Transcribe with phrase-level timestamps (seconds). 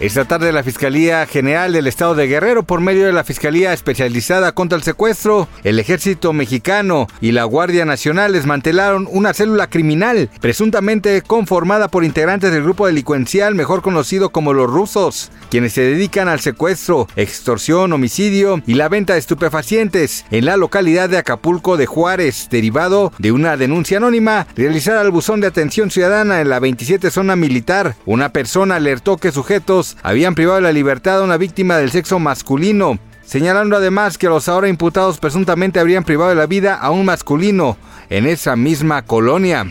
[0.00, 4.52] Esta tarde la Fiscalía General del Estado de Guerrero, por medio de la Fiscalía Especializada
[4.52, 11.20] contra el Secuestro, el Ejército Mexicano y la Guardia Nacional desmantelaron una célula criminal presuntamente
[11.20, 16.40] conformada por integrantes del grupo delincuencial mejor conocido como los rusos, quienes se dedican al
[16.40, 22.48] secuestro, extorsión, homicidio y la venta de estupefacientes en la localidad de Acapulco de Juárez,
[22.50, 27.36] derivado de una denuncia anónima realizada al buzón de atención ciudadana en la 27 zona
[27.36, 27.96] militar.
[28.06, 32.18] Una persona alertó que sujetos habían privado de la libertad a una víctima del sexo
[32.18, 37.04] masculino, señalando además que los ahora imputados presuntamente habrían privado de la vida a un
[37.04, 37.76] masculino
[38.08, 39.66] en esa misma colonia.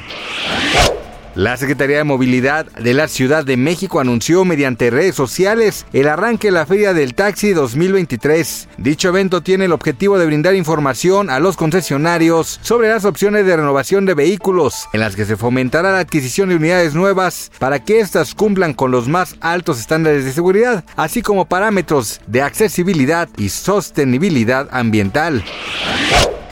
[1.35, 6.47] La Secretaría de Movilidad de la Ciudad de México anunció mediante redes sociales el arranque
[6.47, 8.67] de la Feria del Taxi 2023.
[8.77, 13.55] Dicho evento tiene el objetivo de brindar información a los concesionarios sobre las opciones de
[13.55, 17.99] renovación de vehículos, en las que se fomentará la adquisición de unidades nuevas para que
[17.99, 23.49] éstas cumplan con los más altos estándares de seguridad, así como parámetros de accesibilidad y
[23.49, 25.43] sostenibilidad ambiental.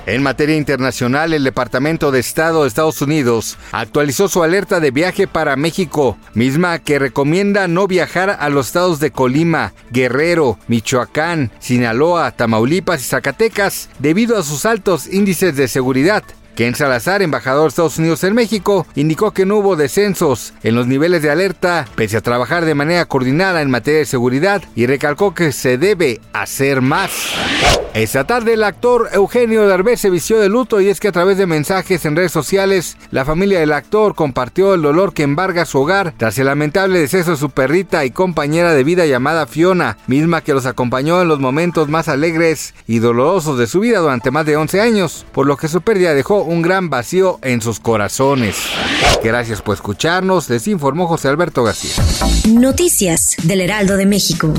[0.08, 5.28] En materia internacional, el Departamento de Estado de Estados Unidos actualizó su alerta de viaje
[5.28, 12.32] para México, misma que recomienda no viajar a los estados de Colima, Guerrero, Michoacán, Sinaloa,
[12.32, 16.24] Tamaulipas y Zacatecas debido a sus altos índices de seguridad.
[16.58, 20.88] Ken Salazar, embajador de Estados Unidos en México, indicó que no hubo descensos en los
[20.88, 25.36] niveles de alerta, pese a trabajar de manera coordinada en materia de seguridad, y recalcó
[25.36, 27.12] que se debe hacer más.
[27.94, 31.40] Esta tarde el actor Eugenio Derbez se vistió de luto y es que a través
[31.40, 35.80] de mensajes en redes sociales, la familia del actor compartió el dolor que embarga su
[35.80, 40.42] hogar tras el lamentable deceso de su perrita y compañera de vida llamada Fiona, misma
[40.42, 44.46] que los acompañó en los momentos más alegres y dolorosos de su vida durante más
[44.46, 48.56] de 11 años, por lo que su pérdida dejó un gran vacío en sus corazones.
[49.24, 51.92] Gracias por escucharnos, les informó José Alberto García.
[52.48, 54.54] Noticias del Heraldo de México.